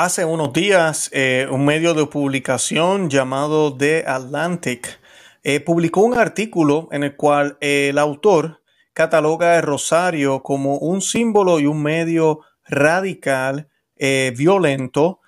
[0.00, 5.00] Hace unos días, eh, un medio de publicación llamado The Atlantic
[5.42, 11.58] eh, publicó un artículo en el cual el autor cataloga el rosario como un símbolo
[11.58, 15.18] y un medio radical, eh, violento,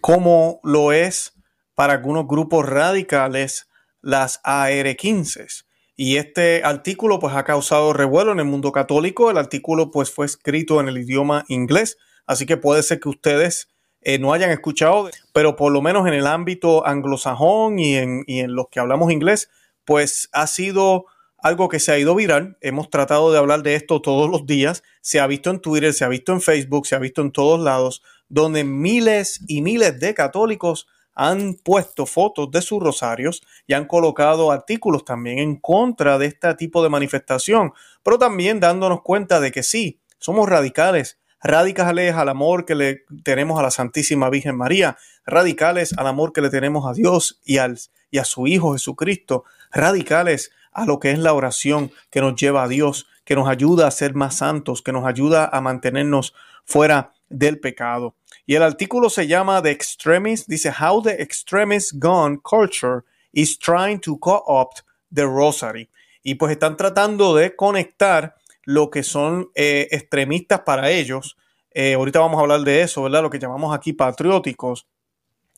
[0.00, 1.34] como lo es
[1.74, 3.68] para algunos grupos radicales
[4.00, 5.66] las AR-15.
[5.96, 9.30] Y este artículo pues ha causado revuelo en el mundo católico.
[9.30, 13.68] El artículo pues fue escrito en el idioma inglés Así que puede ser que ustedes
[14.02, 18.40] eh, no hayan escuchado, pero por lo menos en el ámbito anglosajón y en, y
[18.40, 19.50] en los que hablamos inglés,
[19.84, 21.06] pues ha sido
[21.38, 22.56] algo que se ha ido viral.
[22.60, 24.82] Hemos tratado de hablar de esto todos los días.
[25.00, 27.60] Se ha visto en Twitter, se ha visto en Facebook, se ha visto en todos
[27.60, 33.86] lados, donde miles y miles de católicos han puesto fotos de sus rosarios y han
[33.86, 39.50] colocado artículos también en contra de este tipo de manifestación, pero también dándonos cuenta de
[39.50, 44.96] que sí, somos radicales, radicales al amor que le tenemos a la Santísima Virgen María,
[45.24, 50.84] radicales al amor que le tenemos a Dios y, a su Hijo Jesucristo, radicales a
[50.84, 54.14] lo que es la oración que nos lleva a Dios, que nos ayuda a ser
[54.14, 56.34] más santos, que nos ayuda a mantenernos
[56.64, 58.14] fuera del pecado.
[58.44, 64.00] Y el artículo se llama The Extremist, dice How the Extremist Gun Culture is Trying
[64.00, 65.90] to Co-opt the Rosary.
[66.22, 71.38] Y pues están tratando de conectar lo que son eh, extremistas para ellos.
[71.70, 73.22] Eh, ahorita vamos a hablar de eso, ¿verdad?
[73.22, 74.86] Lo que llamamos aquí patrióticos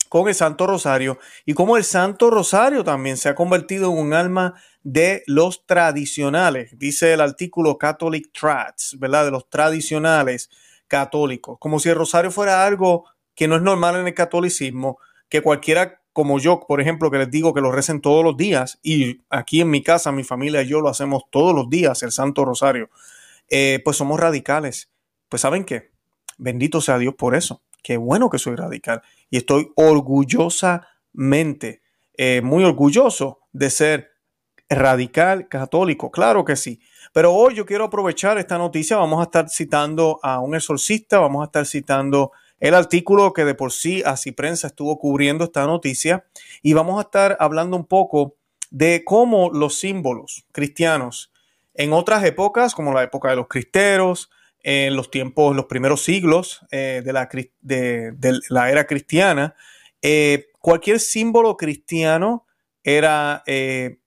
[0.08, 4.12] con el Santo Rosario y cómo el Santo Rosario también se ha convertido en un
[4.12, 9.24] alma de los tradicionales, dice el artículo Catholic Trats, ¿verdad?
[9.24, 10.50] De los tradicionales
[10.86, 14.98] católicos, como si el rosario fuera algo que no es normal en el catolicismo,
[15.28, 18.80] que cualquiera como yo, por ejemplo, que les digo que lo recen todos los días,
[18.82, 22.10] y aquí en mi casa, mi familia y yo lo hacemos todos los días, el
[22.10, 22.90] Santo Rosario,
[23.48, 24.90] eh, pues somos radicales.
[25.28, 25.92] Pues saben qué,
[26.36, 27.62] bendito sea Dios por eso.
[27.84, 29.00] Qué bueno que soy radical.
[29.30, 31.82] Y estoy orgullosamente,
[32.14, 34.10] eh, muy orgulloso de ser
[34.68, 36.10] radical católico.
[36.10, 36.80] Claro que sí.
[37.12, 38.96] Pero hoy yo quiero aprovechar esta noticia.
[38.96, 43.54] Vamos a estar citando a un exorcista, vamos a estar citando el artículo que de
[43.54, 46.24] por sí así prensa estuvo cubriendo esta noticia
[46.62, 48.36] y vamos a estar hablando un poco
[48.70, 51.32] de cómo los símbolos cristianos
[51.74, 54.30] en otras épocas, como la época de los cristeros,
[54.62, 57.12] en los tiempos, los primeros siglos eh, de,
[58.50, 59.54] la, era cristiana,
[60.02, 62.46] eh, cualquier símbolo cristiano
[62.82, 63.98] era eh,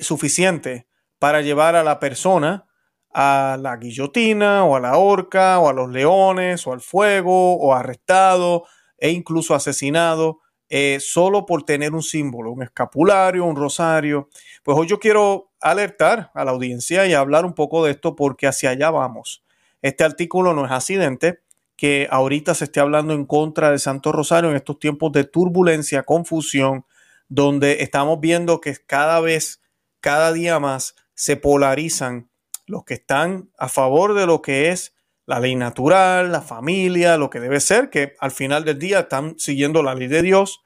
[0.00, 0.88] suficiente
[1.18, 2.67] para llevar a la persona
[3.12, 7.74] a la guillotina o a la horca o a los leones o al fuego o
[7.74, 8.64] arrestado
[8.98, 14.28] e incluso asesinado eh, solo por tener un símbolo, un escapulario, un rosario.
[14.62, 18.46] Pues hoy yo quiero alertar a la audiencia y hablar un poco de esto porque
[18.46, 19.44] hacia allá vamos.
[19.80, 21.40] Este artículo no es accidente
[21.76, 26.02] que ahorita se esté hablando en contra del Santo Rosario en estos tiempos de turbulencia,
[26.02, 26.84] confusión,
[27.28, 29.62] donde estamos viendo que cada vez,
[30.00, 32.28] cada día más se polarizan
[32.68, 34.94] los que están a favor de lo que es
[35.26, 39.38] la ley natural, la familia, lo que debe ser, que al final del día están
[39.38, 40.64] siguiendo la ley de Dios.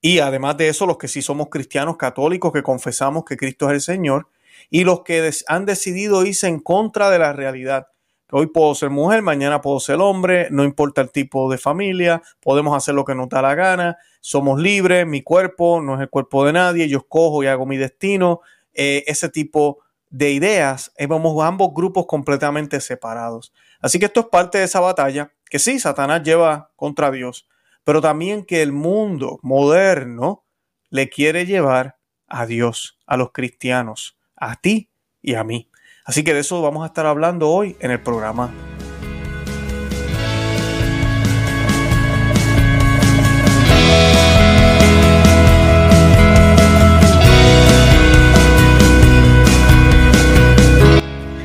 [0.00, 3.72] Y además de eso, los que sí somos cristianos católicos, que confesamos que Cristo es
[3.72, 4.28] el Señor,
[4.70, 7.88] y los que han decidido irse en contra de la realidad.
[8.30, 12.76] Hoy puedo ser mujer, mañana puedo ser hombre, no importa el tipo de familia, podemos
[12.76, 16.44] hacer lo que nos da la gana, somos libres, mi cuerpo no es el cuerpo
[16.44, 18.40] de nadie, yo escojo y hago mi destino.
[18.72, 19.83] Eh, ese tipo
[20.14, 23.52] de ideas, vemos ambos grupos completamente separados.
[23.80, 27.48] Así que esto es parte de esa batalla que sí, Satanás lleva contra Dios,
[27.82, 30.44] pero también que el mundo moderno
[30.88, 31.96] le quiere llevar
[32.28, 34.88] a Dios, a los cristianos, a ti
[35.20, 35.68] y a mí.
[36.04, 38.54] Así que de eso vamos a estar hablando hoy en el programa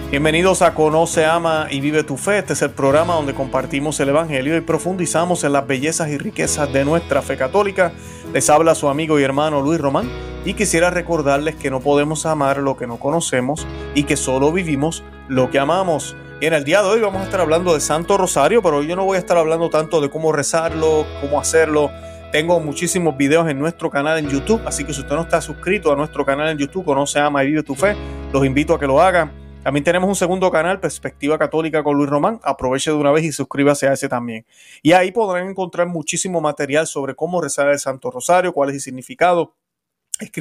[0.09, 2.39] Bienvenidos a Conoce, Ama y Vive tu Fe.
[2.39, 6.73] Este es el programa donde compartimos el Evangelio y profundizamos en las bellezas y riquezas
[6.73, 7.91] de nuestra fe católica.
[8.33, 10.09] Les habla su amigo y hermano Luis Román
[10.45, 15.03] y quisiera recordarles que no podemos amar lo que no conocemos y que solo vivimos
[15.27, 16.15] lo que amamos.
[16.41, 18.95] Y en el día de hoy vamos a estar hablando de Santo Rosario, pero yo
[18.95, 21.91] no voy a estar hablando tanto de cómo rezarlo, cómo hacerlo.
[22.31, 25.91] Tengo muchísimos videos en nuestro canal en YouTube, así que si usted no está suscrito
[25.91, 27.95] a nuestro canal en YouTube, Conoce, Ama y Vive tu Fe,
[28.33, 32.09] los invito a que lo hagan también tenemos un segundo canal, Perspectiva Católica con Luis
[32.09, 32.39] Román.
[32.43, 34.45] Aproveche de una vez y suscríbase a ese también.
[34.81, 38.81] Y ahí podrán encontrar muchísimo material sobre cómo rezar el Santo Rosario, cuál es el
[38.81, 39.55] significado.
[40.19, 40.31] Es,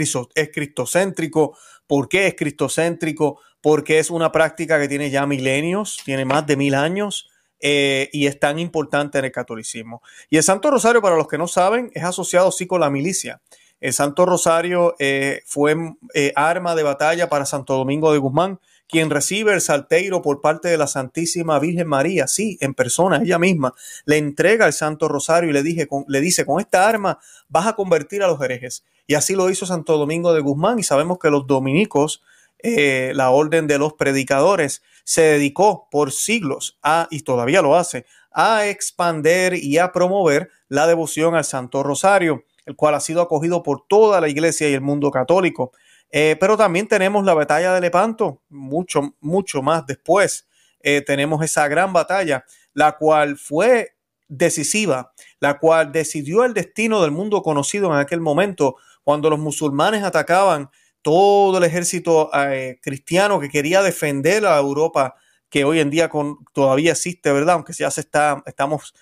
[0.51, 1.57] cristocéntrico.
[1.87, 3.41] ¿Por qué es cristocéntrico?
[3.61, 7.29] Porque es una práctica que tiene ya milenios, tiene más de mil años.
[7.61, 10.01] eh, y es tan importante en el catolicismo.
[10.31, 13.41] Y el Santo Rosario, para los que no saben, es asociado sí con la milicia.
[13.81, 15.77] El Santo Rosario eh, fue
[16.15, 20.69] eh, arma de batalla para Santo Domingo de Guzmán, quien recibe el salteiro por parte
[20.69, 23.75] de la Santísima Virgen María, sí, en persona, ella misma,
[24.07, 27.19] le entrega el Santo Rosario y le, dije, le dice, con esta arma
[27.49, 28.85] vas a convertir a los herejes.
[29.07, 32.23] Y así lo hizo Santo Domingo de Guzmán y sabemos que los dominicos,
[32.61, 38.07] eh, la orden de los predicadores, se dedicó por siglos a, y todavía lo hace,
[38.33, 43.63] a expander y a promover la devoción al Santo Rosario, el cual ha sido acogido
[43.63, 45.73] por toda la iglesia y el mundo católico.
[46.11, 50.49] Eh, pero también tenemos la batalla de Lepanto, mucho, mucho más después.
[50.81, 53.97] Eh, tenemos esa gran batalla, la cual fue
[54.29, 60.03] decisiva, la cual decidió el destino del mundo conocido en aquel momento, cuando los musulmanes
[60.03, 60.71] atacaban
[61.03, 65.15] todo el ejército eh, cristiano que quería defender a Europa,
[65.49, 66.11] que hoy en día
[66.53, 67.55] todavía existe, ¿verdad?
[67.55, 68.95] Aunque ya se está, estamos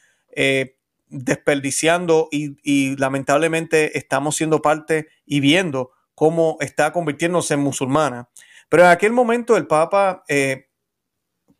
[1.08, 8.28] desperdiciando y lamentablemente estamos siendo parte y viendo cómo está convirtiéndose en musulmana.
[8.68, 10.66] Pero en aquel momento el Papa eh,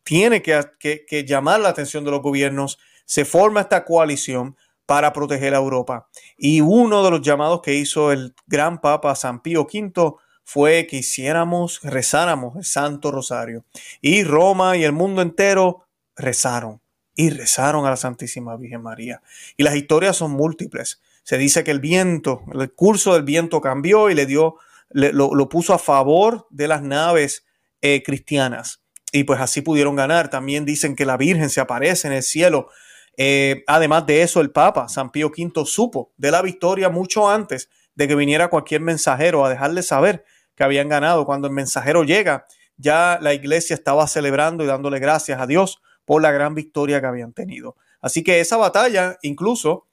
[0.03, 4.57] tiene que, llamar la atención de los gobiernos, se forma esta coalición
[4.87, 6.09] para proteger a Europa.
[6.39, 10.99] Y uno de los llamados que hizo el gran Papa San Pío V fue que
[10.99, 13.65] hiciéramos, rezáramos el Santo Rosario.
[14.01, 15.87] Y Roma y el mundo entero
[16.17, 16.81] rezaron
[17.15, 19.21] y rezaron a la Santísima Virgen María.
[19.57, 24.11] Y las historias son múltiples se dice que el viento, el curso del viento cambió
[24.11, 24.59] y le dio,
[24.91, 27.45] lo, puso a favor de las naves
[27.81, 28.85] eh, cristianas.
[29.11, 30.31] Y pues así pudieron ganar.
[30.31, 32.69] También dicen que la Virgen se aparece en el cielo.
[33.17, 37.71] Eh, además de eso, el Papa, San Pío V, supo de la victoria mucho antes
[37.97, 40.25] de que viniera cualquier mensajero a dejarle saber
[40.55, 41.27] que habían ganado.
[41.27, 42.47] Cuando el mensajero llega,
[42.77, 47.09] ya la iglesia estaba celebrando y dándole gracias a Dios por la gran victoria que
[47.09, 47.75] habían tenido.
[48.01, 49.89] Así que esa batalla incluso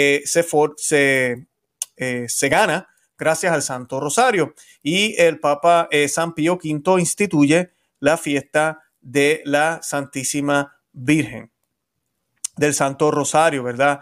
[0.00, 1.46] eh, se,
[1.96, 4.54] eh, se, gana gracias al Santo Rosario.
[4.80, 11.50] Y el Papa eh, San Pío V instituye la fiesta de la Santísima Virgen
[12.56, 14.00] del Santo Rosario, ¿verdad?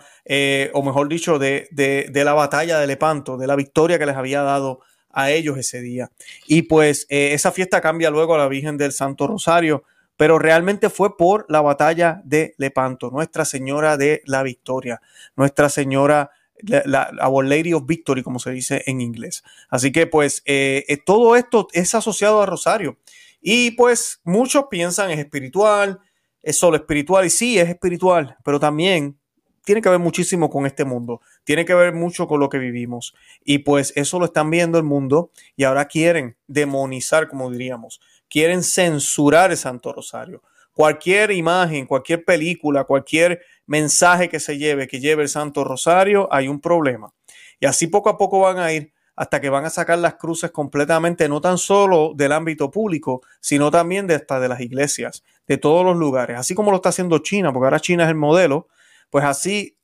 [0.73, 4.43] o mejor dicho, de, de, la batalla de Lepanto, de la victoria que les había
[4.43, 6.11] dado a ellos ese día.
[6.47, 9.85] Y pues esa fiesta cambia luego a la Virgen del Santo Rosario,
[10.17, 15.01] pero realmente fue por la batalla de Lepanto, Nuestra Señora de la Victoria,
[15.37, 16.31] Nuestra Señora,
[16.63, 19.45] la, Our Lady of Victory, como se dice en inglés.
[19.69, 22.99] Así que pues eh, eh, todo esto es asociado a Rosario.
[23.41, 26.01] Y pues muchos piensan es espiritual,
[26.43, 29.19] es solo espiritual, y sí, es espiritual, pero también
[29.67, 33.15] tiene que ver muchísimo con este mundo, tiene que ver mucho con lo que vivimos.
[33.45, 38.63] Y pues eso lo están viendo el mundo y ahora quieren demonizar, como diríamos, quieren
[38.63, 40.43] censurar el Santo Rosario.
[40.73, 46.49] Cualquier imagen, cualquier película, cualquier mensaje que se lleve, que lleve el Santo Rosario, hay
[46.49, 47.13] un problema.
[47.59, 50.51] Y así poco a poco van a ir hasta que van a sacar las cruces
[50.51, 55.85] completamente, no tan solo del ámbito público, sino también de de las iglesias, de todos
[55.85, 58.69] los lugares, así como lo está haciendo China, porque ahora China es el modelo,
[59.11, 59.79] pues así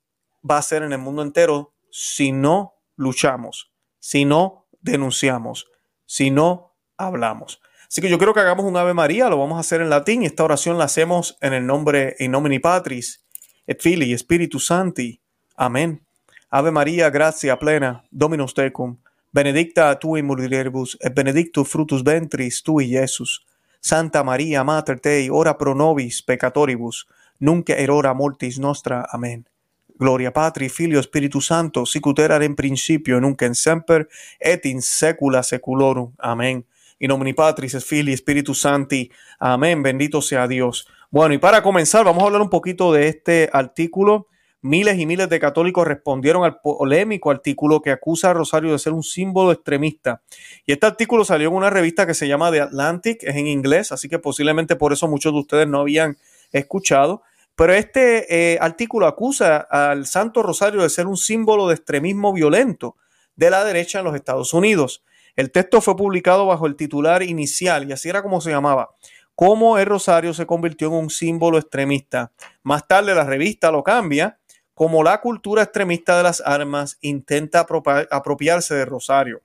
[0.48, 5.68] va a ser en el mundo entero si no luchamos, si no denunciamos,
[6.04, 7.62] si no hablamos.
[7.92, 10.22] Así que yo quiero que hagamos un Ave María, lo vamos a hacer en latín
[10.22, 13.22] esta oración la hacemos en el nombre in nomine Patris
[13.66, 15.20] et Filii Spiritus Santi.
[15.56, 16.00] Amén.
[16.48, 18.96] Ave María, gracia plena, Dominus tecum,
[19.30, 23.44] benedicta tu in mulieribus et benedictus frutus ventris tui, Iesus.
[23.78, 27.06] Santa María, Mater Dei, ora pro nobis peccatoribus,
[27.40, 29.04] nunc erora mortis nostra.
[29.12, 29.46] Amén.
[29.98, 34.08] Gloria Patri, Filio, Spiritus Santo, sicut erat in principio, nunc en semper,
[34.40, 36.14] et in secula seculorum.
[36.16, 36.64] Amén
[36.98, 39.10] y nomini Patris, es Filii, Espíritu Santi.
[39.38, 39.82] Amén.
[39.82, 40.86] Bendito sea Dios.
[41.10, 44.28] Bueno, y para comenzar, vamos a hablar un poquito de este artículo.
[44.64, 48.92] Miles y miles de católicos respondieron al polémico artículo que acusa a Rosario de ser
[48.92, 50.22] un símbolo extremista.
[50.64, 53.90] Y este artículo salió en una revista que se llama The Atlantic, es en inglés,
[53.90, 56.16] así que posiblemente por eso muchos de ustedes no habían
[56.52, 57.22] escuchado.
[57.56, 62.96] Pero este eh, artículo acusa al Santo Rosario de ser un símbolo de extremismo violento
[63.36, 65.02] de la derecha en los Estados Unidos.
[65.36, 68.90] El texto fue publicado bajo el titular inicial y así era como se llamaba.
[69.34, 72.32] Cómo el rosario se convirtió en un símbolo extremista.
[72.62, 74.38] Más tarde la revista lo cambia
[74.74, 77.66] como la cultura extremista de las armas intenta
[78.10, 79.42] apropiarse del rosario.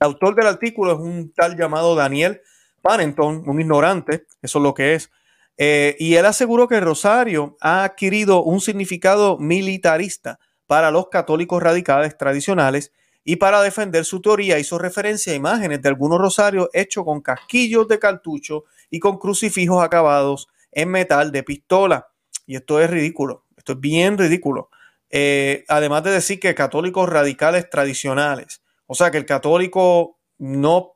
[0.00, 2.40] El autor del artículo es un tal llamado Daniel
[2.82, 5.10] Pannington, un ignorante, eso es lo que es.
[5.56, 12.16] Eh, y él aseguró que rosario ha adquirido un significado militarista para los católicos radicales
[12.16, 12.92] tradicionales
[13.24, 17.86] y para defender su teoría hizo referencia a imágenes de algunos rosarios hechos con casquillos
[17.88, 22.08] de cartucho y con crucifijos acabados en metal de pistola.
[22.46, 24.68] y esto es ridículo, esto es bien ridículo,
[25.10, 30.94] eh, además de decir que católicos radicales tradicionales, o sea que el católico no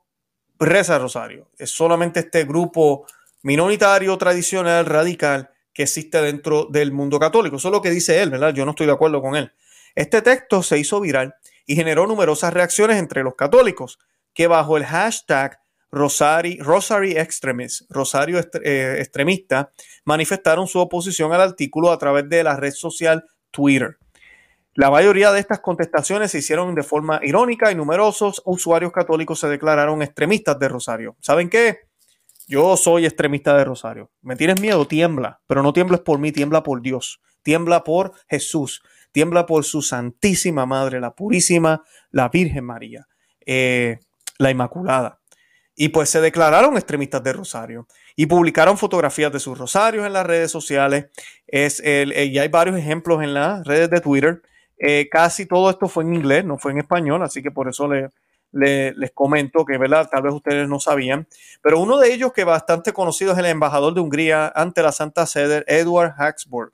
[0.59, 3.07] reza rosario, es solamente este grupo
[3.43, 7.57] minoritario, tradicional, radical que existe dentro del mundo católico.
[7.57, 8.53] Eso es lo que dice él, ¿verdad?
[8.55, 9.53] Yo no estoy de acuerdo con él.
[9.95, 11.35] Este texto se hizo viral
[11.67, 13.99] y generó numerosas reacciones entre los católicos,
[14.33, 15.59] que bajo el hashtag
[15.91, 19.71] Rosary, Rosary Extremist, Rosario eh, Extremista,
[20.05, 23.99] manifestaron su oposición al artículo a través de la red social Twitter.
[24.75, 29.49] La mayoría de estas contestaciones se hicieron de forma irónica y numerosos usuarios católicos se
[29.49, 31.17] declararon extremistas de Rosario.
[31.21, 31.89] ¿Saben qué?
[32.47, 34.11] Yo soy extremista de Rosario.
[34.21, 34.87] ¿Me tienes miedo?
[34.87, 38.83] Tiembla, pero no tiembles por mí, tiembla por Dios, tiembla por Jesús,
[39.13, 43.07] tiembla por su Santísima Madre, la Purísima, la Virgen María,
[43.45, 43.99] eh,
[44.39, 45.21] la Inmaculada.
[45.75, 47.87] Y pues se declararon extremistas de Rosario
[48.17, 51.07] y publicaron fotografías de sus rosarios en las redes sociales.
[51.47, 54.43] Es eh, y hay varios ejemplos en las redes de Twitter.
[54.79, 57.89] Eh, casi todo esto fue en inglés, no fue en español, así que por eso
[57.89, 58.11] le,
[58.53, 59.79] les comento que.
[59.79, 61.29] Tal vez ustedes no sabían.
[61.63, 65.27] Pero uno de ellos que bastante conocido es el embajador de Hungría ante la Santa
[65.27, 66.73] Sede, Edward Haxburg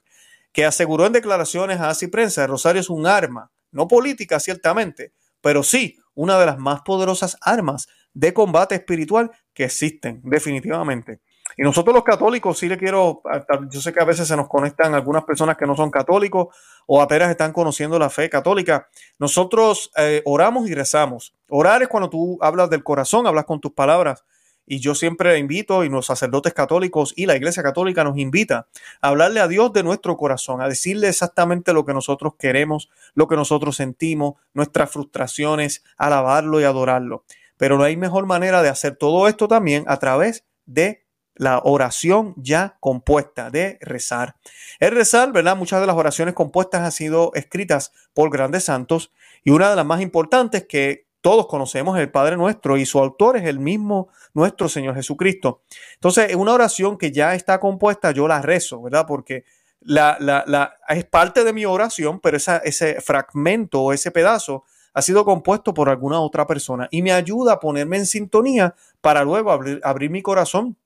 [0.52, 5.62] que aseguró en declaraciones a Así Prensa, Rosario es un arma, no política ciertamente, pero
[5.62, 11.20] sí una de las más poderosas armas de combate espiritual que existen, definitivamente.
[11.56, 13.22] Y nosotros los católicos, sí le quiero,
[13.70, 16.54] yo sé que a veces se nos conectan algunas personas que no son católicos
[16.86, 18.88] o apenas están conociendo la fe católica.
[19.18, 21.34] Nosotros eh, oramos y rezamos.
[21.48, 24.24] Orar es cuando tú hablas del corazón, hablas con tus palabras.
[24.66, 28.68] Y yo siempre invito, y los sacerdotes católicos y la Iglesia Católica nos invita
[29.00, 33.28] a hablarle a Dios de nuestro corazón, a decirle exactamente lo que nosotros queremos, lo
[33.28, 37.24] que nosotros sentimos, nuestras frustraciones, alabarlo y adorarlo.
[37.56, 41.02] Pero no hay mejor manera de hacer todo esto también a través de
[41.34, 44.36] la oración ya compuesta, de rezar.
[44.80, 45.56] El rezar, ¿verdad?
[45.56, 49.12] Muchas de las oraciones compuestas han sido escritas por grandes santos
[49.44, 53.38] y una de las más importantes que todos conocemos el Padre nuestro y su autor
[53.38, 55.62] es el mismo nuestro Señor Jesucristo.
[55.94, 59.06] Entonces, es una oración que ya está compuesta, yo la rezo, ¿verdad?
[59.06, 59.44] Porque
[59.80, 64.64] la, la, es parte de mi oración, pero ese fragmento o ese pedazo
[64.94, 69.24] ha sido compuesto por alguna otra persona y me ayuda a ponerme en sintonía para
[69.24, 70.76] luego abrir, abrir mi corazón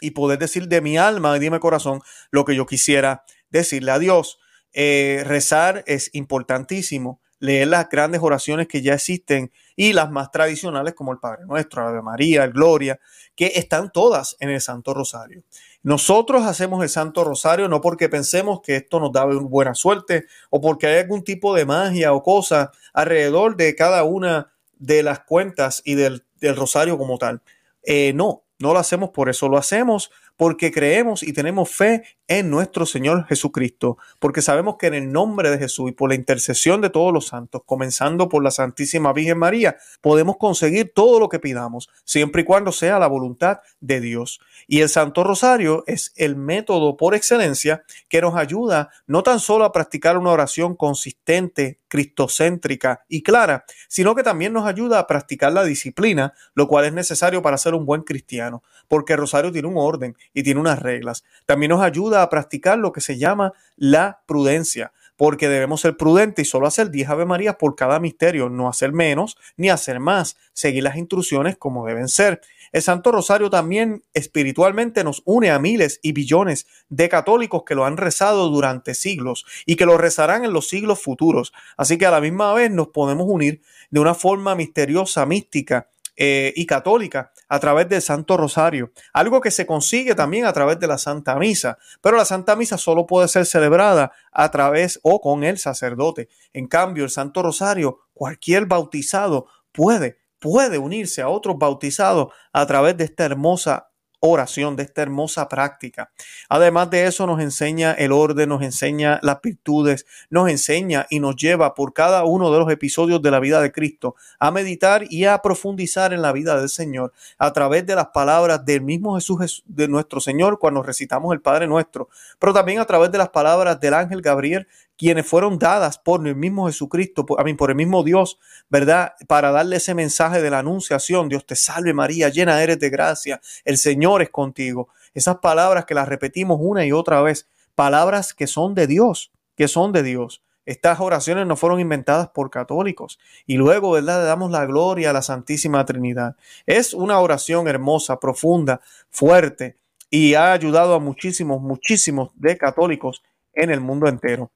[0.00, 3.92] y poder decir de mi alma y de mi corazón lo que yo quisiera decirle
[3.92, 4.38] a Dios.
[4.72, 10.94] Eh, rezar es importantísimo leer las grandes oraciones que ya existen y las más tradicionales
[10.94, 12.98] como el Padre Nuestro, Ave María, el Gloria,
[13.36, 15.42] que están todas en el Santo Rosario.
[15.82, 20.60] Nosotros hacemos el Santo Rosario no porque pensemos que esto nos da buena suerte o
[20.60, 25.82] porque hay algún tipo de magia o cosa alrededor de cada una de las cuentas
[25.84, 27.40] y del, Rosario como tal.
[27.82, 32.50] Eh, no, no lo hacemos por eso, lo hacemos porque creemos y tenemos fe en
[32.50, 36.80] nuestro Señor Jesucristo, porque sabemos que en el nombre de Jesús y por la intercesión
[36.80, 41.38] de todos los santos, comenzando por la Santísima Virgen María, podemos conseguir todo lo que
[41.38, 44.40] pidamos, siempre y cuando sea la voluntad de Dios.
[44.66, 49.64] Y el Santo Rosario es el método por excelencia que nos ayuda no tan solo
[49.64, 55.52] a practicar una oración consistente, cristocéntrica y clara, sino que también nos ayuda a practicar
[55.52, 59.76] la disciplina, lo cual es necesario para ser un buen cristiano, porque Rosario tiene un
[59.76, 61.24] orden y tiene unas reglas.
[61.46, 66.46] También nos ayuda a practicar lo que se llama la prudencia porque debemos ser prudentes
[66.46, 70.36] y solo hacer 10 Ave Marías por cada misterio, no hacer menos ni hacer más,
[70.52, 72.40] seguir las instrucciones como deben ser.
[72.72, 77.84] El Santo Rosario también espiritualmente nos une a miles y billones de católicos que lo
[77.84, 81.52] han rezado durante siglos y que lo rezarán en los siglos futuros.
[81.76, 86.52] Así que a la misma vez nos podemos unir de una forma misteriosa, mística eh,
[86.54, 90.86] y católica a través del Santo Rosario, algo que se consigue también a través de
[90.86, 95.44] la Santa Misa, pero la Santa Misa solo puede ser celebrada a través o con
[95.44, 96.28] el sacerdote.
[96.52, 102.96] En cambio, el Santo Rosario, cualquier bautizado puede, puede unirse a otros bautizados a través
[102.96, 103.88] de esta hermosa
[104.24, 106.10] oración, de esta hermosa práctica.
[106.48, 111.36] Además de eso, nos enseña el orden, nos enseña las virtudes, nos enseña y nos
[111.36, 115.24] lleva por cada uno de los episodios de la vida de Cristo a meditar y
[115.26, 119.62] a profundizar en la vida del Señor a través de las palabras del mismo Jesús,
[119.66, 123.80] de nuestro Señor, cuando recitamos el Padre Nuestro, pero también a través de las palabras
[123.80, 124.66] del ángel Gabriel
[124.96, 129.14] quienes fueron dadas por el mismo Jesucristo, por, por el mismo Dios, ¿verdad?
[129.26, 133.40] Para darle ese mensaje de la anunciación, Dios te salve María, llena eres de gracia,
[133.64, 134.88] el Señor es contigo.
[135.14, 139.68] Esas palabras que las repetimos una y otra vez, palabras que son de Dios, que
[139.68, 140.42] son de Dios.
[140.66, 143.18] Estas oraciones no fueron inventadas por católicos.
[143.46, 144.20] Y luego, ¿verdad?
[144.20, 146.36] Le damos la gloria a la Santísima Trinidad.
[146.66, 149.76] Es una oración hermosa, profunda, fuerte,
[150.08, 153.22] y ha ayudado a muchísimos, muchísimos de católicos
[153.52, 154.50] en el mundo entero.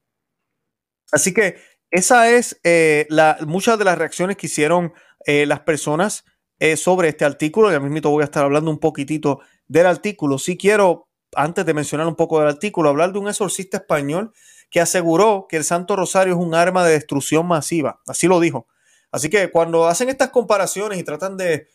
[1.12, 1.56] Así que
[1.90, 4.92] esa es eh, la, muchas de las reacciones que hicieron
[5.24, 6.24] eh, las personas
[6.58, 7.70] eh, sobre este artículo.
[7.70, 10.38] Ya mismo voy a estar hablando un poquitito del artículo.
[10.38, 14.32] Si quiero, antes de mencionar un poco del artículo, hablar de un exorcista español
[14.70, 18.00] que aseguró que el Santo Rosario es un arma de destrucción masiva.
[18.06, 18.66] Así lo dijo.
[19.10, 21.68] Así que cuando hacen estas comparaciones y tratan de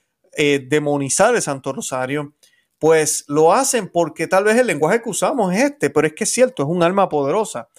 [0.67, 2.35] demonizar el Santo Rosario,
[2.77, 6.25] pues lo hacen porque tal vez el lenguaje que usamos es este, pero es que
[6.25, 7.69] es cierto, es un arma poderosa.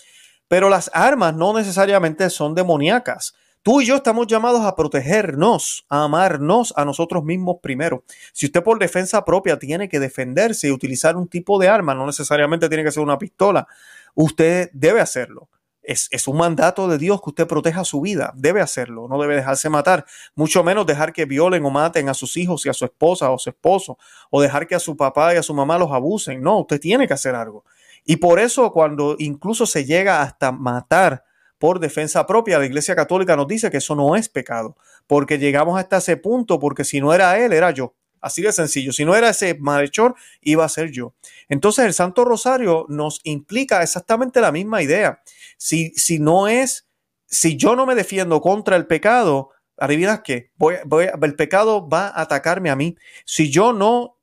[0.54, 3.34] Pero las armas no necesariamente son demoníacas.
[3.64, 8.04] Tú y yo estamos llamados a protegernos, a amarnos a nosotros mismos primero.
[8.32, 12.06] Si usted por defensa propia tiene que defenderse y utilizar un tipo de arma, no
[12.06, 13.66] necesariamente tiene que ser una pistola,
[14.14, 15.48] usted debe hacerlo.
[15.82, 18.32] Es, un mandato de Dios que usted proteja su vida.
[18.36, 20.06] Debe hacerlo, no debe dejarse matar,
[20.36, 23.38] mucho menos dejar que violen o maten a sus hijos y a su esposa o
[23.40, 23.98] su esposo,
[24.30, 26.40] o dejar que a su papá y a su mamá los abusen.
[26.40, 27.64] No, usted tiene que hacer algo.
[28.04, 31.24] Y por eso cuando incluso se llega hasta matar
[31.58, 35.78] por defensa propia, la Iglesia Católica nos dice que eso no es pecado, porque llegamos
[35.78, 37.94] hasta ese punto, porque si no era él, era yo.
[38.24, 38.90] Así de sencillo.
[38.94, 41.12] Si no era ese malhechor, iba a ser yo.
[41.46, 45.20] Entonces el Santo Rosario nos implica exactamente la misma idea.
[45.58, 46.88] Si, si no es,
[47.26, 52.08] si yo no me defiendo contra el pecado, adivinas qué, voy, voy, el pecado va
[52.08, 52.96] a atacarme a mí.
[53.26, 54.16] Si yo no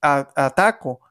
[0.00, 1.01] ataco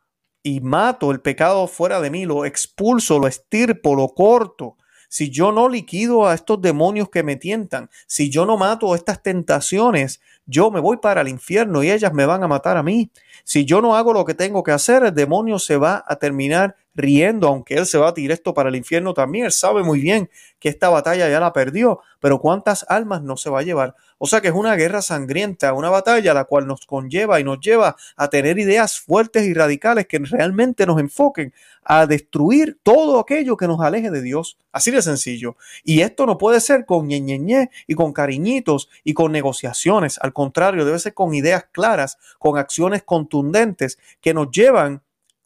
[0.43, 4.77] y mato el pecado fuera de mí, lo expulso, lo estirpo, lo corto,
[5.11, 9.21] si yo no liquido a estos demonios que me tientan, si yo no mato estas
[9.21, 13.11] tentaciones, yo me voy para el infierno y ellas me van a matar a mí.
[13.43, 16.77] Si yo no hago lo que tengo que hacer, el demonio se va a terminar
[16.93, 19.45] riendo, aunque él se va directo para el infierno también.
[19.45, 20.29] Él sabe muy bien
[20.59, 23.95] que esta batalla ya la perdió, pero ¿cuántas almas no se va a llevar?
[24.17, 27.59] O sea que es una guerra sangrienta, una batalla la cual nos conlleva y nos
[27.59, 33.57] lleva a tener ideas fuertes y radicales que realmente nos enfoquen a destruir todo aquello
[33.57, 34.59] que nos aleje de Dios.
[34.71, 35.57] Así de sencillo.
[35.83, 40.19] Y esto no puede ser con ñeñeñe y con cariñitos y con negociaciones.
[40.21, 45.01] Al contrario, debe ser con ideas claras, con acciones contundentes que nos llevan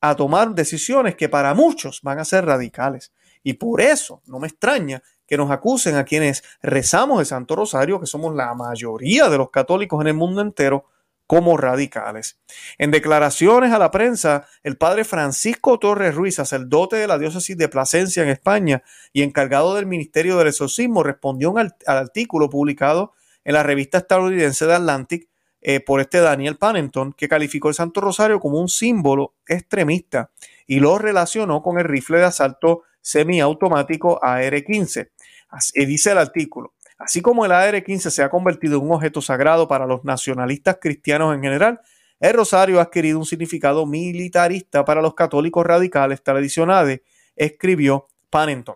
[0.10, 3.13] a tomar decisiones que para muchos van a ser radicales.
[3.44, 8.00] Y por eso no me extraña que nos acusen a quienes rezamos el Santo Rosario,
[8.00, 10.86] que somos la mayoría de los católicos en el mundo entero,
[11.28, 12.39] como radicales.
[12.78, 17.70] En declaraciones a la prensa, el padre Francisco Torres Ruiz, sacerdote de la diócesis de
[17.70, 23.13] Plasencia en España y encargado del Ministerio del Exorcismo, respondió al, artículo publicado
[23.44, 25.30] en la revista estadounidense de Atlantic
[25.67, 30.30] eh, por este Daniel Pannington, que calificó el Santo Rosario como un símbolo extremista
[30.67, 35.10] y lo relacionó con el rifle de asalto semiautomático AR-15.
[35.49, 36.75] Así dice el artículo.
[36.99, 41.34] Así como el AR-15 se ha convertido en un objeto sagrado para los nacionalistas cristianos
[41.34, 41.82] en general,
[42.19, 47.01] el rosario ha adquirido un significado militarista para los católicos radicales tradicionales,
[47.36, 48.75] escribió Pannington.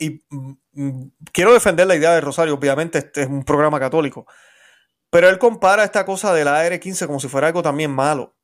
[0.00, 4.26] Y mm, mm, quiero defender la idea del rosario, obviamente este es un programa católico,
[5.10, 8.36] pero él compara esta cosa del AR-15 como si fuera algo también malo.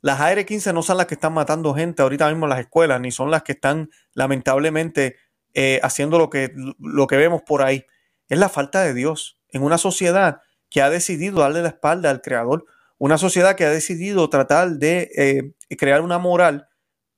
[0.00, 3.10] Las AR-15 no son las que están matando gente ahorita mismo en las escuelas, ni
[3.10, 5.16] son las que están lamentablemente
[5.54, 7.86] eh, haciendo lo que, lo que vemos por ahí.
[8.28, 12.20] Es la falta de Dios en una sociedad que ha decidido darle la espalda al
[12.20, 12.66] Creador,
[12.98, 16.68] una sociedad que ha decidido tratar de eh, crear una moral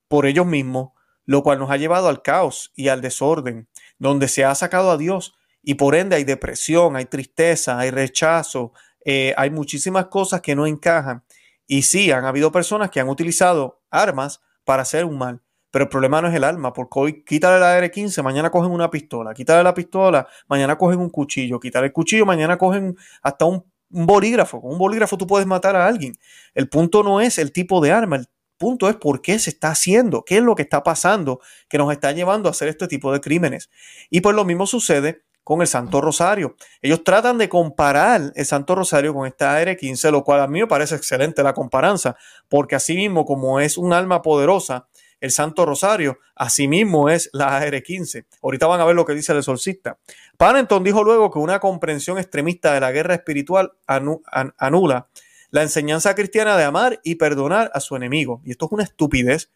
[0.07, 0.91] por ellos mismos,
[1.25, 4.97] lo cual nos ha llevado al caos y al desorden, donde se ha sacado a
[4.97, 5.36] Dios
[5.67, 8.71] y por ende hay depresión, hay tristeza, hay rechazo,
[9.03, 11.25] eh, hay muchísimas cosas que no encajan.
[11.67, 15.41] Y sí, han habido personas que han utilizado armas para hacer un mal.
[15.69, 18.89] Pero el problema no es el arma, porque hoy quítale la R15, mañana cogen una
[18.89, 23.65] pistola, quítale la pistola, mañana cogen un cuchillo, quítale el cuchillo, mañana cogen hasta un,
[23.91, 24.61] un bolígrafo.
[24.61, 26.17] Con un bolígrafo tú puedes matar a alguien.
[26.53, 28.27] El punto no es el tipo de arma, el
[28.57, 31.91] punto es por qué se está haciendo, qué es lo que está pasando que nos
[31.91, 33.69] está llevando a hacer este tipo de crímenes.
[34.09, 36.57] Y pues lo mismo sucede con el Santo Rosario.
[36.81, 40.67] Ellos tratan de comparar el Santo Rosario con esta AR-15, lo cual a mí me
[40.67, 42.17] parece excelente la comparanza,
[42.49, 44.89] porque así mismo como es un alma poderosa,
[45.21, 48.25] el Santo Rosario, asimismo es la AR-15.
[48.43, 49.97] Ahorita van a ver lo que dice el exorcista.
[50.35, 55.07] Panenton dijo luego que una comprensión extremista de la guerra espiritual anula
[55.51, 58.41] la enseñanza cristiana de amar y perdonar a su enemigo.
[58.43, 59.49] Y esto es una estupidez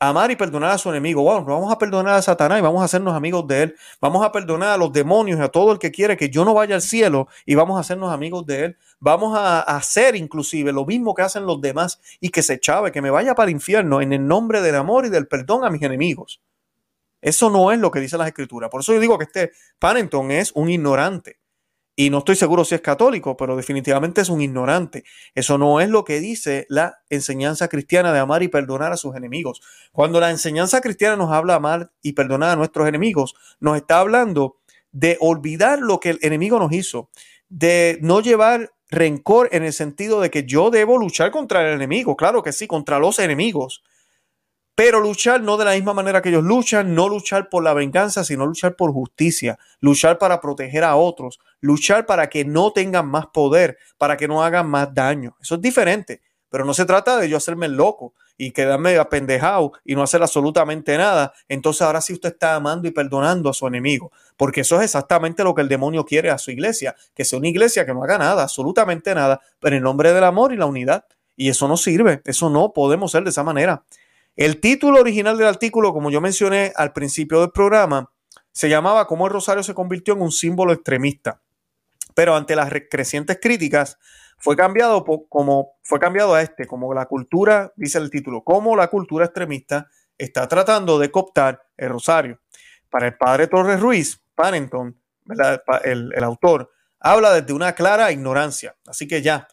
[0.00, 1.22] amar y perdonar a su enemigo.
[1.22, 3.76] Wow, vamos a perdonar a Satanás y vamos a hacernos amigos de él.
[4.00, 6.54] Vamos a perdonar a los demonios y a todo el que quiere que yo no
[6.54, 8.76] vaya al cielo y vamos a hacernos amigos de él.
[9.00, 13.02] Vamos a hacer inclusive lo mismo que hacen los demás y que se chave, que
[13.02, 15.82] me vaya para el infierno en el nombre del amor y del perdón a mis
[15.82, 16.40] enemigos.
[17.20, 18.70] Eso no es lo que dice las escrituras.
[18.70, 21.38] Por eso yo digo que este Panenton es un ignorante.
[22.00, 25.02] Y no estoy seguro si es católico, pero definitivamente es un ignorante.
[25.34, 29.16] Eso no es lo que dice la enseñanza cristiana de amar y perdonar a sus
[29.16, 29.60] enemigos.
[29.90, 34.58] Cuando la enseñanza cristiana nos habla amar y perdonar a nuestros enemigos, nos está hablando
[34.92, 37.10] de olvidar lo que el enemigo nos hizo,
[37.48, 42.14] de no llevar rencor en el sentido de que yo debo luchar contra el enemigo,
[42.14, 43.82] claro que sí, contra los enemigos,
[44.78, 48.22] pero luchar no de la misma manera que ellos luchan, no luchar por la venganza,
[48.22, 53.26] sino luchar por justicia, luchar para proteger a otros, luchar para que no tengan más
[53.26, 55.36] poder, para que no hagan más daño.
[55.42, 59.72] Eso es diferente, pero no se trata de yo hacerme el loco y quedarme apendejado
[59.84, 61.32] y no hacer absolutamente nada.
[61.48, 65.42] Entonces ahora sí usted está amando y perdonando a su enemigo, porque eso es exactamente
[65.42, 68.18] lo que el demonio quiere a su iglesia, que sea una iglesia que no haga
[68.18, 71.04] nada, absolutamente nada, pero en nombre del amor y la unidad.
[71.34, 73.82] Y eso no sirve, eso no podemos ser de esa manera.
[74.38, 78.12] El título original del artículo, como yo mencioné al principio del programa,
[78.52, 81.42] se llamaba Cómo el rosario se convirtió en un símbolo extremista.
[82.14, 83.98] Pero ante las crecientes críticas,
[84.38, 88.86] fue cambiado como fue cambiado a este, como la cultura, dice el título, cómo la
[88.86, 92.38] cultura extremista está tratando de cooptar el rosario.
[92.90, 94.96] Para el padre Torres Ruiz, Pannington,
[95.82, 96.70] el, el autor,
[97.00, 98.76] habla desde una clara ignorancia.
[98.86, 99.48] Así que ya,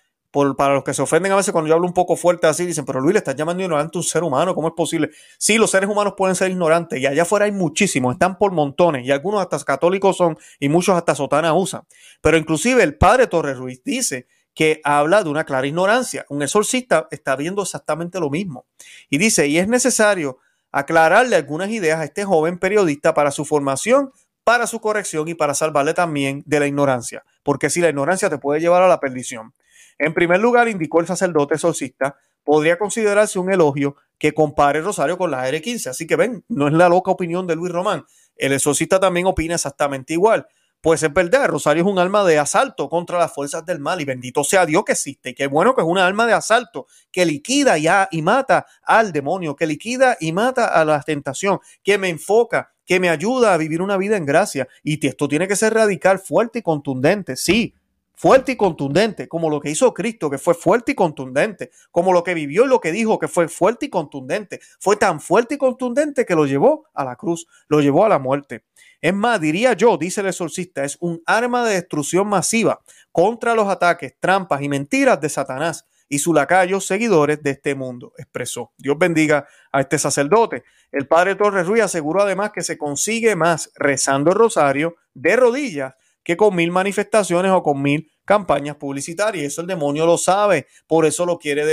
[0.58, 2.86] para los que se ofenden a veces cuando yo hablo un poco fuerte así, dicen,
[2.86, 5.10] pero Luis, le estás llamando ignorante a un ser humano, ¿cómo es posible?
[5.38, 9.06] Sí, los seres humanos pueden ser ignorantes y allá afuera hay muchísimos, están por montones
[9.06, 11.84] y algunos hasta católicos son y muchos hasta sotana usan.
[12.21, 16.26] Pero inclusive el padre Torres Ruiz dice que habla de una clara ignorancia.
[16.30, 18.65] Un exorcista está viendo exactamente lo mismo.
[19.10, 20.39] Y dice, y es necesario
[20.71, 24.12] aclararle algunas ideas a este joven periodista para su formación,
[24.43, 27.24] para su corrección y para salvarle también de la ignorancia.
[27.43, 29.54] Porque si la ignorancia te puede llevar a la perdición.
[29.97, 35.31] En primer lugar, indicó el sacerdote exorcista, podría considerarse un elogio que compare Rosario con
[35.31, 35.88] la R15.
[35.88, 38.05] Así que ven, no es la loca opinión de Luis Román.
[38.36, 40.47] El exorcista también opina exactamente igual.
[40.81, 44.05] Pues es verdad, Rosario es un alma de asalto contra las fuerzas del mal y
[44.05, 45.31] bendito sea Dios que existe.
[45.31, 49.12] Y qué bueno que es una alma de asalto que liquida ya y mata al
[49.12, 53.58] demonio, que liquida y mata a la tentación, que me enfoca, que me ayuda a
[53.58, 54.67] vivir una vida en gracia.
[54.84, 57.36] Y esto tiene que ser radical, fuerte y contundente.
[57.36, 57.73] Sí,
[58.15, 62.23] fuerte y contundente, como lo que hizo Cristo, que fue fuerte y contundente, como lo
[62.23, 64.60] que vivió y lo que dijo, que fue fuerte y contundente.
[64.80, 68.19] Fue tan fuerte y contundente que lo llevó a la cruz, lo llevó a la
[68.19, 68.63] muerte.
[69.01, 73.67] Es más, diría yo, dice el exorcista, es un arma de destrucción masiva contra los
[73.67, 78.71] ataques, trampas y mentiras de Satanás y sus lacayos seguidores de este mundo, expresó.
[78.78, 80.63] Dios bendiga a este sacerdote.
[80.91, 85.95] El padre Torres Ruiz aseguró además que se consigue más rezando el rosario de rodillas
[86.25, 89.45] que con mil manifestaciones o con mil campañas publicitarias.
[89.45, 91.63] Eso el demonio lo sabe, por eso lo quiere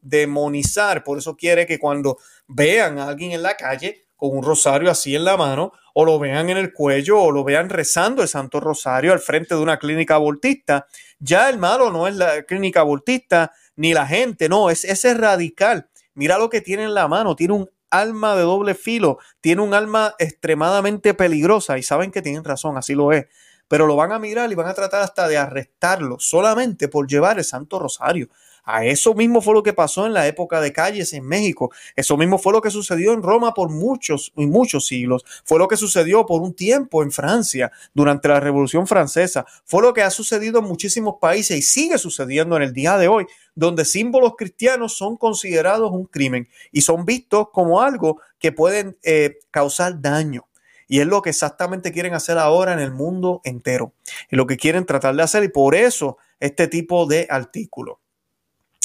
[0.00, 2.16] demonizar, por eso quiere que cuando
[2.48, 6.18] vean a alguien en la calle con un rosario así en la mano, o lo
[6.18, 9.78] vean en el cuello, o lo vean rezando el Santo Rosario al frente de una
[9.78, 10.86] clínica abortista,
[11.18, 15.88] ya el malo no es la clínica abortista ni la gente, no, es ese radical.
[16.14, 19.74] Mira lo que tiene en la mano, tiene un alma de doble filo, tiene un
[19.74, 23.26] alma extremadamente peligrosa y saben que tienen razón, así lo es.
[23.68, 27.38] Pero lo van a mirar y van a tratar hasta de arrestarlo solamente por llevar
[27.38, 28.28] el Santo Rosario.
[28.64, 31.72] A eso mismo fue lo que pasó en la época de calles en México.
[31.96, 35.24] Eso mismo fue lo que sucedió en Roma por muchos y muchos siglos.
[35.44, 39.44] Fue lo que sucedió por un tiempo en Francia durante la Revolución Francesa.
[39.64, 43.08] Fue lo que ha sucedido en muchísimos países y sigue sucediendo en el día de
[43.08, 48.96] hoy, donde símbolos cristianos son considerados un crimen y son vistos como algo que pueden
[49.02, 50.46] eh, causar daño.
[50.88, 53.94] Y es lo que exactamente quieren hacer ahora en el mundo entero.
[54.30, 55.42] Y lo que quieren tratar de hacer.
[55.42, 58.00] Y por eso este tipo de artículo.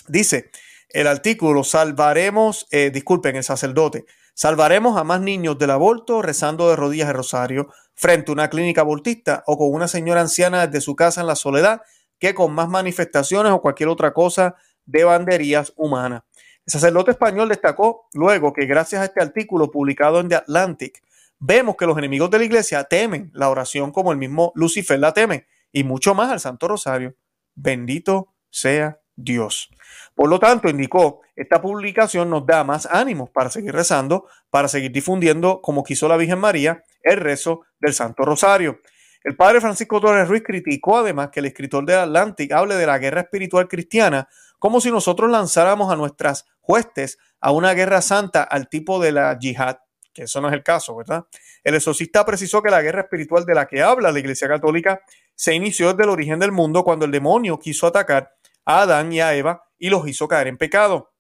[0.08, 0.52] Dice
[0.90, 6.78] el artículo, salvaremos, eh, disculpen, el sacerdote, salvaremos a más niños del aborto rezando de
[6.78, 10.96] rodillas el rosario frente a una clínica abortista o con una señora anciana desde su
[10.96, 11.82] casa en la soledad
[12.20, 16.24] que con más manifestaciones o cualquier otra cosa de banderías humanas.
[16.66, 21.02] El sacerdote español destacó luego que gracias a este artículo publicado en The Atlantic,
[21.40, 25.14] vemos que los enemigos de la iglesia temen la oración como el mismo Lucifer la
[25.14, 27.16] teme y mucho más al Santo Rosario.
[27.56, 29.70] Bendito sea Dios.
[30.16, 34.92] Por lo tanto, indicó, esta publicación nos da más ánimos para seguir rezando, para seguir
[34.92, 38.80] difundiendo, como quiso la Virgen María, el rezo del Santo Rosario.
[39.28, 42.98] El padre Francisco Torres Ruiz criticó además que el escritor de Atlantic hable de la
[42.98, 48.70] guerra espiritual cristiana como si nosotros lanzáramos a nuestras huestes a una guerra santa al
[48.70, 49.80] tipo de la yihad,
[50.14, 51.26] que eso no es el caso, ¿verdad?
[51.62, 55.02] El exorcista precisó que la guerra espiritual de la que habla la Iglesia Católica
[55.36, 58.32] se inició desde el origen del mundo cuando el demonio quiso atacar
[58.64, 61.12] a Adán y a Eva y los hizo caer en pecado.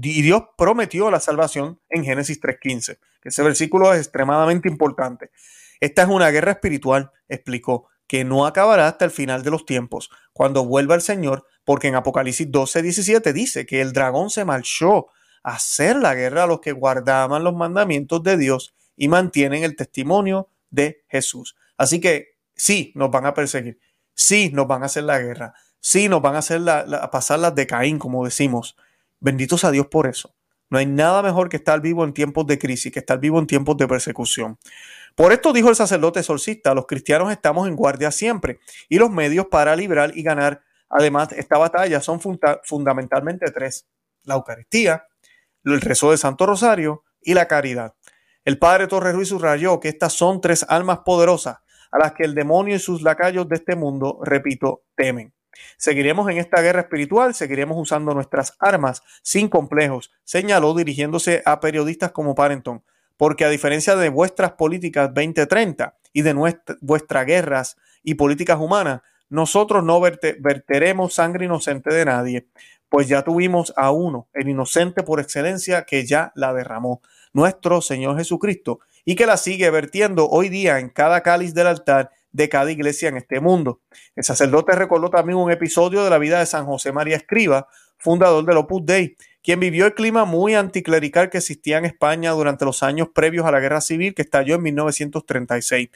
[0.00, 5.32] Y Dios prometió la salvación en Génesis 3.15, que ese versículo es extremadamente importante.
[5.80, 10.10] Esta es una guerra espiritual, explicó, que no acabará hasta el final de los tiempos,
[10.32, 15.08] cuando vuelva el Señor, porque en Apocalipsis 12, 17 dice que el dragón se marchó
[15.42, 19.76] a hacer la guerra a los que guardaban los mandamientos de Dios y mantienen el
[19.76, 21.56] testimonio de Jesús.
[21.76, 23.80] Así que sí, nos van a perseguir,
[24.14, 27.54] sí, nos van a hacer la guerra, sí, nos van a hacer la, pasar las
[27.54, 28.76] de Caín, como decimos.
[29.18, 30.35] Benditos a Dios por eso.
[30.70, 33.46] No hay nada mejor que estar vivo en tiempos de crisis, que estar vivo en
[33.46, 34.58] tiempos de persecución.
[35.14, 39.46] Por esto dijo el sacerdote solcista, los cristianos estamos en guardia siempre y los medios
[39.46, 42.20] para librar y ganar, además, esta batalla son
[42.64, 43.86] fundamentalmente tres.
[44.24, 45.06] La Eucaristía,
[45.64, 47.94] el rezo de Santo Rosario y la caridad.
[48.44, 51.58] El padre Torres Ruiz subrayó que estas son tres almas poderosas
[51.90, 55.32] a las que el demonio y sus lacayos de este mundo, repito, temen.
[55.76, 62.12] Seguiremos en esta guerra espiritual, seguiremos usando nuestras armas sin complejos, señaló dirigiéndose a periodistas
[62.12, 62.82] como Parenton,
[63.16, 69.82] porque a diferencia de vuestras políticas 2030 y de vuestras guerras y políticas humanas, nosotros
[69.82, 72.46] no verteremos sangre inocente de nadie,
[72.88, 78.16] pues ya tuvimos a uno, el inocente por excelencia, que ya la derramó, nuestro Señor
[78.16, 82.70] Jesucristo, y que la sigue vertiendo hoy día en cada cáliz del altar de cada
[82.70, 83.80] iglesia en este mundo.
[84.14, 88.44] El sacerdote recordó también un episodio de la vida de San José María Escriba, fundador
[88.44, 92.82] del Opus Dei, quien vivió el clima muy anticlerical que existía en España durante los
[92.82, 95.88] años previos a la guerra civil que estalló en 1936.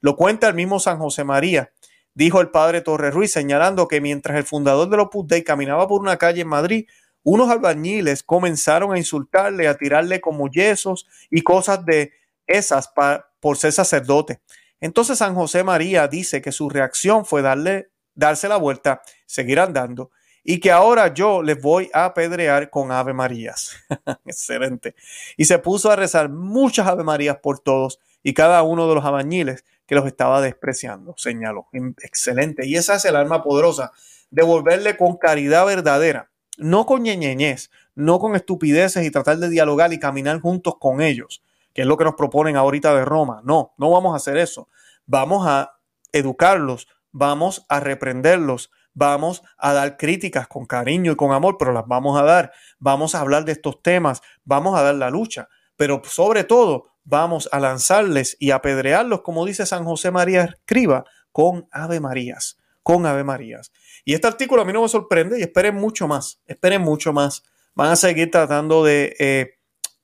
[0.00, 1.72] Lo cuenta el mismo San José María,
[2.14, 6.00] dijo el padre Torres Ruiz, señalando que mientras el fundador del Opus Dei caminaba por
[6.00, 6.86] una calle en Madrid,
[7.24, 12.12] unos albañiles comenzaron a insultarle, a tirarle como yesos y cosas de
[12.46, 12.92] esas
[13.40, 14.40] por ser sacerdote.
[14.80, 20.10] Entonces San José María dice que su reacción fue darle, darse la vuelta, seguir andando
[20.44, 23.76] y que ahora yo les voy a apedrear con Ave Marías.
[24.24, 24.94] Excelente.
[25.36, 29.04] Y se puso a rezar muchas Ave Marías por todos y cada uno de los
[29.04, 31.68] abañiles que los estaba despreciando, señaló.
[32.02, 32.66] Excelente.
[32.66, 33.92] Y esa es el alma poderosa,
[34.30, 39.98] devolverle con caridad verdadera, no con ñeñeñez, no con estupideces y tratar de dialogar y
[39.98, 41.42] caminar juntos con ellos,
[41.78, 43.40] que es lo que nos proponen ahorita de Roma.
[43.44, 44.68] No, no vamos a hacer eso.
[45.06, 45.78] Vamos a
[46.10, 51.86] educarlos, vamos a reprenderlos, vamos a dar críticas con cariño y con amor, pero las
[51.86, 52.50] vamos a dar.
[52.80, 57.48] Vamos a hablar de estos temas, vamos a dar la lucha, pero sobre todo vamos
[57.52, 63.22] a lanzarles y apedrearlos, como dice San José María Escriba, con Ave Marías, con Ave
[63.22, 63.70] Marías.
[64.04, 67.44] Y este artículo a mí no me sorprende y esperen mucho más, esperen mucho más.
[67.76, 69.57] Van a seguir tratando de eh,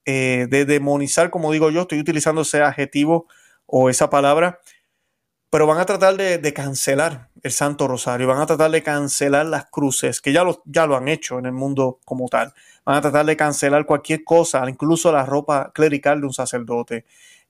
[0.07, 3.27] eh, de demonizar, como digo yo, estoy utilizando ese adjetivo
[3.67, 4.61] o esa palabra,
[5.51, 9.67] pero van a tratar de, cancelar el Santo Rosario, van a tratar de cancelar las
[9.67, 12.53] cruces, que ya lo, ya lo han hecho en el mundo como tal,
[12.85, 17.05] van a tratar de cancelar cualquier cosa, incluso la ropa clerical de un sacerdote.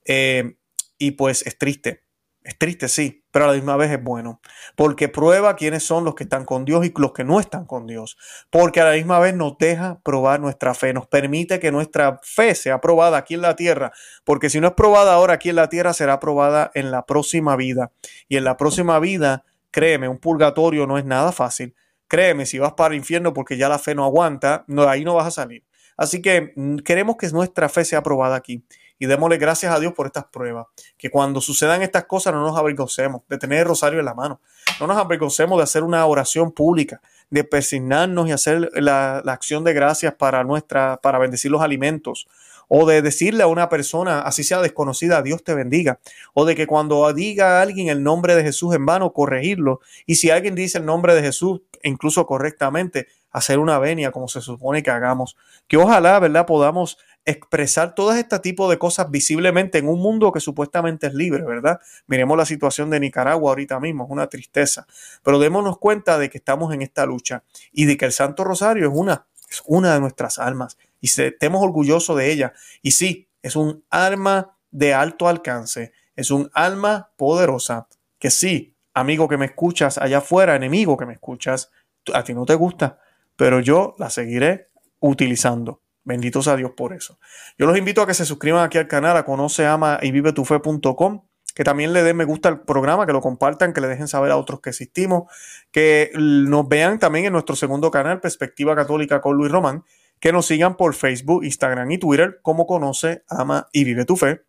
[0.05, 0.55] Eh,
[0.97, 2.03] y pues es triste,
[2.45, 4.39] es triste, sí, pero a la misma vez es bueno,
[4.75, 7.87] porque prueba quiénes son los que están con Dios y los que no están con
[7.87, 8.17] Dios,
[8.51, 12.53] porque a la misma vez nos deja probar nuestra fe, nos permite que nuestra fe
[12.53, 13.91] sea probada aquí en la tierra,
[14.23, 17.55] porque si no es probada ahora aquí en la tierra, será probada en la próxima
[17.55, 17.91] vida.
[18.29, 21.73] Y en la próxima vida, créeme, un purgatorio no es nada fácil.
[22.07, 25.15] Créeme, si vas para el infierno porque ya la fe no aguanta, no, ahí no
[25.15, 25.63] vas a salir.
[25.97, 28.63] Así que mm, queremos que nuestra fe sea probada aquí
[28.99, 30.67] y démosle gracias a Dios por estas pruebas.
[30.97, 34.39] Que cuando sucedan estas cosas no nos avergoncemos de tener el rosario en la mano.
[34.79, 39.73] No nos avergoncemos de hacer una oración pública, de persignarnos y hacer la, acción de
[39.73, 42.27] gracias para nuestra, para bendecir los alimentos.
[42.67, 45.99] O de decirle a una persona, así sea desconocida, Dios te bendiga.
[46.33, 49.81] O de que cuando diga alguien el nombre de Jesús en vano, corregirlo.
[50.07, 54.41] Y si alguien dice el nombre de Jesús, incluso correctamente, hacer una venia como se
[54.41, 55.37] supone que hagamos.
[55.67, 60.39] Que ojalá, ¿verdad?, podamos expresar todo este tipo de cosas visiblemente en un mundo que
[60.39, 61.79] supuestamente es libre, ¿verdad?
[62.07, 64.85] Miremos la situación de Nicaragua ahorita mismo, es una tristeza,
[65.23, 68.87] pero démonos cuenta de que estamos en esta lucha y de que el Santo Rosario
[68.87, 72.53] es una, es una de nuestras almas y estemos orgullosos de ella.
[72.81, 77.87] Y sí, es un arma de alto alcance, es un alma poderosa
[78.19, 81.71] que sí, amigo que me escuchas allá afuera, enemigo que me escuchas,
[82.13, 82.99] a ti no te gusta,
[83.35, 85.81] pero yo la seguiré utilizando.
[86.05, 87.19] Benditos a Dios por eso.
[87.57, 90.33] Yo los invito a que se suscriban aquí al canal, a conoce, ama y vive
[90.33, 93.87] tu fe.com, que también le den me gusta al programa, que lo compartan, que le
[93.87, 95.23] dejen saber a otros que existimos,
[95.71, 99.83] que nos vean también en nuestro segundo canal, Perspectiva Católica con Luis Román,
[100.19, 104.43] que nos sigan por Facebook, Instagram y Twitter, como conoce, ama y vive tu fe.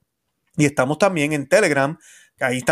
[0.59, 1.99] Y estamos también en Telegram,
[2.37, 2.63] que ahí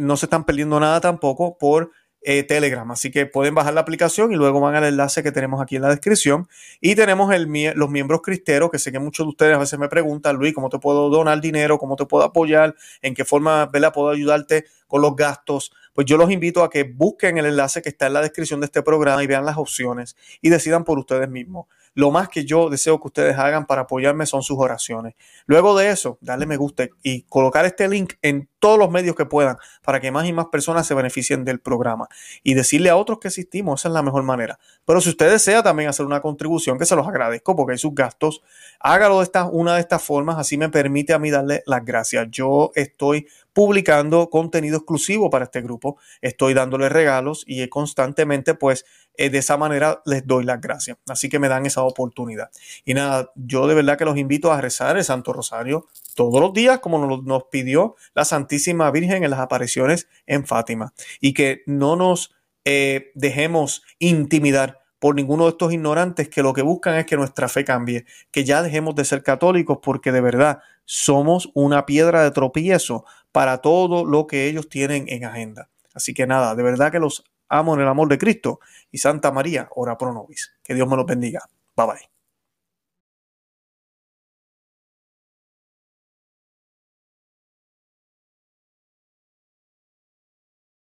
[0.00, 1.92] no se están perdiendo nada tampoco por
[2.24, 2.90] eh, Telegram.
[2.90, 5.82] Así que pueden bajar la aplicación y luego van al enlace que tenemos aquí en
[5.82, 6.48] la descripción.
[6.80, 7.32] Y tenemos
[7.76, 10.70] los miembros cristeros, que sé que muchos de ustedes a veces me preguntan, Luis, ¿cómo
[10.70, 11.78] te puedo donar dinero?
[11.78, 12.74] ¿Cómo te puedo apoyar?
[13.02, 13.92] ¿En qué forma ¿verdad?
[13.92, 15.72] puedo ayudarte con los gastos?
[15.92, 18.66] Pues yo los invito a que busquen el enlace que está en la descripción de
[18.66, 21.66] este programa y vean las opciones y decidan por ustedes mismos.
[21.94, 25.14] Lo más que yo deseo que ustedes hagan para apoyarme son sus oraciones.
[25.46, 29.26] Luego de eso, darle me gusta y colocar este link en todos los medios que
[29.26, 32.08] puedan para que más y más personas se beneficien del programa
[32.42, 34.58] y decirle a otros que existimos, esa es la mejor manera.
[34.84, 37.94] Pero si usted desea también hacer una contribución, que se los agradezco porque hay sus
[37.94, 38.42] gastos,
[38.80, 42.26] hágalo de esta, una de estas formas, así me permite a mí darle las gracias.
[42.30, 48.84] Yo estoy publicando contenido exclusivo para este grupo, estoy dándole regalos y constantemente pues
[49.16, 50.98] eh, de esa manera les doy las gracias.
[51.08, 52.50] Así que me dan esa oportunidad.
[52.84, 56.52] Y nada, yo de verdad que los invito a rezar el Santo Rosario todos los
[56.52, 60.94] días, como nos, pidió la Santísima Virgen en las apariciones en Fátima.
[61.20, 62.34] Y que no nos
[62.64, 67.48] eh, dejemos intimidar por ninguno de estos ignorantes que lo que buscan es que nuestra
[67.48, 72.30] fe cambie, que ya dejemos de ser católicos porque de verdad somos una piedra de
[72.30, 75.68] tropiezo para todo lo que ellos tienen en agenda.
[75.92, 78.60] Así que nada, de verdad que los amo en el amor de Cristo
[78.92, 80.54] y Santa María, ora pro nobis.
[80.62, 81.40] Que Dios me los bendiga.
[81.74, 82.13] Bye bye.